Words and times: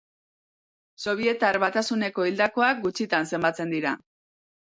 Sobietar 1.07 1.59
Batasuneko 1.65 2.25
hildakoak 2.29 2.81
gutxitan 2.87 3.29
zenbatzen 3.35 3.77
dira. 3.77 3.95